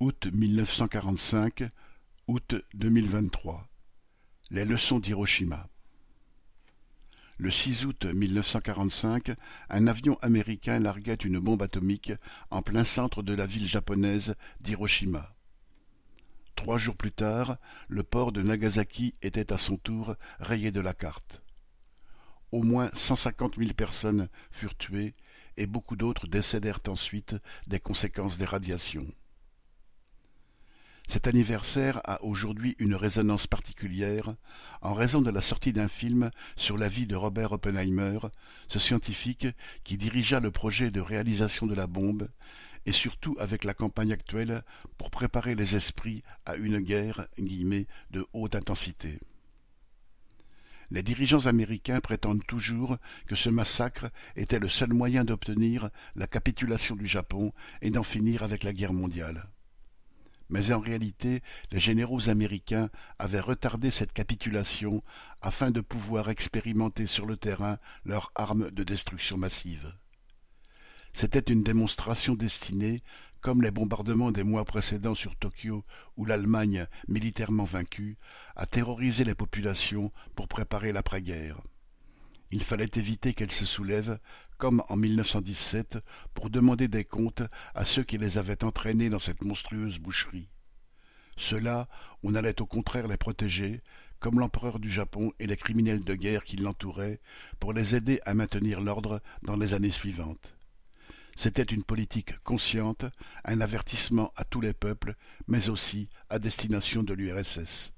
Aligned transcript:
Août 0.00 0.28
mille 0.32 0.54
neuf 0.54 0.72
cent 0.72 0.86
quarante-cinq, 0.86 1.64
août 2.28 2.54
deux 2.72 2.88
mille 2.88 3.08
vingt-trois. 3.08 3.66
Les 4.48 4.64
leçons 4.64 5.00
d'Hiroshima. 5.00 5.68
Le 7.36 7.50
6 7.50 7.84
août 7.84 8.04
1945, 8.04 9.32
un 9.68 9.86
avion 9.88 10.16
américain 10.22 10.78
larguait 10.78 11.14
une 11.14 11.40
bombe 11.40 11.62
atomique 11.62 12.12
en 12.52 12.62
plein 12.62 12.84
centre 12.84 13.24
de 13.24 13.34
la 13.34 13.44
ville 13.44 13.66
japonaise 13.66 14.36
d'Hiroshima. 14.60 15.34
Trois 16.54 16.78
jours 16.78 16.96
plus 16.96 17.10
tard, 17.10 17.56
le 17.88 18.04
port 18.04 18.30
de 18.30 18.42
Nagasaki 18.42 19.14
était 19.20 19.52
à 19.52 19.58
son 19.58 19.78
tour 19.78 20.14
rayé 20.38 20.70
de 20.70 20.80
la 20.80 20.94
carte. 20.94 21.42
Au 22.52 22.62
moins 22.62 22.90
cent 22.94 23.16
cinquante 23.16 23.56
mille 23.56 23.74
personnes 23.74 24.28
furent 24.52 24.78
tuées 24.78 25.16
et 25.56 25.66
beaucoup 25.66 25.96
d'autres 25.96 26.28
décédèrent 26.28 26.82
ensuite 26.86 27.34
des 27.66 27.80
conséquences 27.80 28.38
des 28.38 28.44
radiations. 28.44 29.12
Cet 31.08 31.26
anniversaire 31.26 32.02
a 32.04 32.22
aujourd'hui 32.22 32.76
une 32.78 32.94
résonance 32.94 33.46
particulière 33.46 34.34
en 34.82 34.92
raison 34.92 35.22
de 35.22 35.30
la 35.30 35.40
sortie 35.40 35.72
d'un 35.72 35.88
film 35.88 36.30
sur 36.54 36.76
la 36.76 36.90
vie 36.90 37.06
de 37.06 37.16
Robert 37.16 37.52
Oppenheimer, 37.52 38.18
ce 38.68 38.78
scientifique 38.78 39.46
qui 39.84 39.96
dirigea 39.96 40.38
le 40.38 40.50
projet 40.50 40.90
de 40.90 41.00
réalisation 41.00 41.66
de 41.66 41.74
la 41.74 41.86
bombe, 41.86 42.28
et 42.84 42.92
surtout 42.92 43.34
avec 43.40 43.64
la 43.64 43.72
campagne 43.72 44.12
actuelle 44.12 44.62
pour 44.98 45.10
préparer 45.10 45.54
les 45.54 45.76
esprits 45.76 46.22
à 46.44 46.56
une 46.56 46.78
guerre 46.78 47.26
de 47.38 48.26
haute 48.34 48.54
intensité. 48.54 49.18
Les 50.90 51.02
dirigeants 51.02 51.46
américains 51.46 52.00
prétendent 52.00 52.46
toujours 52.46 52.98
que 53.26 53.34
ce 53.34 53.48
massacre 53.48 54.10
était 54.36 54.58
le 54.58 54.68
seul 54.68 54.92
moyen 54.92 55.24
d'obtenir 55.24 55.88
la 56.16 56.26
capitulation 56.26 56.96
du 56.96 57.06
Japon 57.06 57.54
et 57.80 57.88
d'en 57.88 58.02
finir 58.02 58.42
avec 58.42 58.62
la 58.62 58.74
guerre 58.74 58.92
mondiale 58.92 59.48
mais 60.48 60.72
en 60.72 60.80
réalité 60.80 61.42
les 61.70 61.78
généraux 61.78 62.28
américains 62.28 62.90
avaient 63.18 63.40
retardé 63.40 63.90
cette 63.90 64.12
capitulation 64.12 65.02
afin 65.40 65.70
de 65.70 65.80
pouvoir 65.80 66.28
expérimenter 66.30 67.06
sur 67.06 67.26
le 67.26 67.36
terrain 67.36 67.78
leur 68.04 68.32
arme 68.34 68.70
de 68.70 68.84
destruction 68.84 69.36
massive. 69.36 69.92
C'était 71.12 71.52
une 71.52 71.62
démonstration 71.62 72.34
destinée, 72.34 73.02
comme 73.40 73.62
les 73.62 73.70
bombardements 73.70 74.32
des 74.32 74.42
mois 74.42 74.64
précédents 74.64 75.14
sur 75.14 75.36
Tokyo 75.36 75.84
ou 76.16 76.24
l'Allemagne 76.24 76.86
militairement 77.08 77.64
vaincue, 77.64 78.16
à 78.56 78.66
terroriser 78.66 79.24
les 79.24 79.34
populations 79.34 80.12
pour 80.34 80.48
préparer 80.48 80.92
l'après-guerre. 80.92 81.60
Il 82.50 82.62
fallait 82.62 82.90
éviter 82.96 83.34
qu'elles 83.34 83.52
se 83.52 83.66
soulèvent, 83.66 84.18
comme 84.56 84.82
en 84.88 84.96
1917, 84.96 85.98
pour 86.34 86.50
demander 86.50 86.88
des 86.88 87.04
comptes 87.04 87.42
à 87.74 87.84
ceux 87.84 88.04
qui 88.04 88.18
les 88.18 88.38
avaient 88.38 88.64
entraînées 88.64 89.10
dans 89.10 89.18
cette 89.18 89.44
monstrueuse 89.44 89.98
boucherie. 89.98 90.48
Ceux-là, 91.36 91.88
on 92.22 92.34
allait 92.34 92.60
au 92.60 92.66
contraire 92.66 93.06
les 93.06 93.16
protéger, 93.16 93.82
comme 94.18 94.40
l'empereur 94.40 94.78
du 94.78 94.90
Japon 94.90 95.32
et 95.38 95.46
les 95.46 95.56
criminels 95.56 96.02
de 96.02 96.14
guerre 96.14 96.42
qui 96.42 96.56
l'entouraient, 96.56 97.20
pour 97.60 97.72
les 97.72 97.94
aider 97.94 98.20
à 98.24 98.34
maintenir 98.34 98.80
l'ordre 98.80 99.20
dans 99.42 99.56
les 99.56 99.74
années 99.74 99.90
suivantes. 99.90 100.54
C'était 101.36 101.62
une 101.62 101.84
politique 101.84 102.36
consciente, 102.40 103.04
un 103.44 103.60
avertissement 103.60 104.32
à 104.34 104.44
tous 104.44 104.60
les 104.60 104.72
peuples, 104.72 105.14
mais 105.46 105.68
aussi 105.68 106.08
à 106.30 106.40
destination 106.40 107.04
de 107.04 107.14
l'URSS. 107.14 107.92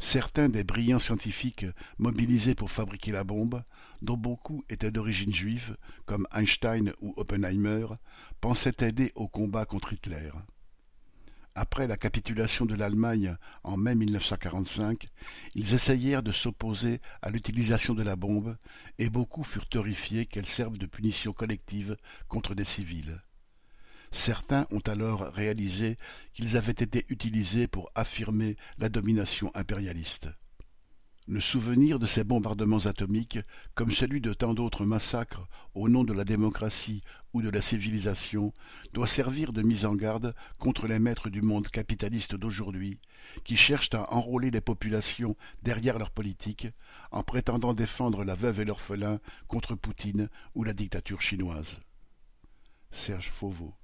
Certains 0.00 0.48
des 0.48 0.62
brillants 0.62 1.00
scientifiques 1.00 1.66
mobilisés 1.98 2.54
pour 2.54 2.70
fabriquer 2.70 3.10
la 3.10 3.24
bombe, 3.24 3.62
dont 4.00 4.16
beaucoup 4.16 4.64
étaient 4.68 4.92
d'origine 4.92 5.32
juive, 5.32 5.76
comme 6.06 6.26
Einstein 6.32 6.92
ou 7.00 7.14
Oppenheimer, 7.16 7.86
pensaient 8.40 8.76
aider 8.80 9.12
au 9.16 9.26
combat 9.26 9.64
contre 9.64 9.92
Hitler. 9.92 10.30
Après 11.56 11.88
la 11.88 11.96
capitulation 11.96 12.66
de 12.66 12.76
l'Allemagne 12.76 13.36
en 13.64 13.76
mai 13.76 13.96
1945, 13.96 15.08
ils 15.56 15.74
essayèrent 15.74 16.22
de 16.22 16.30
s'opposer 16.30 17.00
à 17.20 17.30
l'utilisation 17.30 17.94
de 17.94 18.04
la 18.04 18.14
bombe, 18.14 18.56
et 19.00 19.10
beaucoup 19.10 19.42
furent 19.42 19.66
horrifiés 19.74 20.26
qu'elle 20.26 20.46
serve 20.46 20.78
de 20.78 20.86
punition 20.86 21.32
collective 21.32 21.96
contre 22.28 22.54
des 22.54 22.64
civils. 22.64 23.20
Certains 24.10 24.66
ont 24.70 24.80
alors 24.86 25.20
réalisé 25.20 25.96
qu'ils 26.32 26.56
avaient 26.56 26.72
été 26.72 27.04
utilisés 27.08 27.66
pour 27.66 27.90
affirmer 27.94 28.56
la 28.78 28.88
domination 28.88 29.50
impérialiste. 29.54 30.28
Le 31.30 31.40
souvenir 31.40 31.98
de 31.98 32.06
ces 32.06 32.24
bombardements 32.24 32.86
atomiques, 32.86 33.40
comme 33.74 33.92
celui 33.92 34.22
de 34.22 34.32
tant 34.32 34.54
d'autres 34.54 34.86
massacres 34.86 35.46
au 35.74 35.90
nom 35.90 36.02
de 36.02 36.14
la 36.14 36.24
démocratie 36.24 37.02
ou 37.34 37.42
de 37.42 37.50
la 37.50 37.60
civilisation, 37.60 38.54
doit 38.94 39.06
servir 39.06 39.52
de 39.52 39.60
mise 39.60 39.84
en 39.84 39.94
garde 39.94 40.34
contre 40.58 40.86
les 40.86 40.98
maîtres 40.98 41.28
du 41.28 41.42
monde 41.42 41.68
capitaliste 41.68 42.34
d'aujourd'hui, 42.34 42.98
qui 43.44 43.56
cherchent 43.56 43.92
à 43.92 44.10
enrôler 44.14 44.50
les 44.50 44.62
populations 44.62 45.36
derrière 45.62 45.98
leur 45.98 46.12
politique, 46.12 46.68
en 47.10 47.22
prétendant 47.22 47.74
défendre 47.74 48.24
la 48.24 48.34
veuve 48.34 48.60
et 48.60 48.64
l'orphelin 48.64 49.20
contre 49.48 49.74
Poutine 49.74 50.30
ou 50.54 50.64
la 50.64 50.72
dictature 50.72 51.20
chinoise. 51.20 51.78
Serge 52.90 53.28
Fauveau 53.28 53.74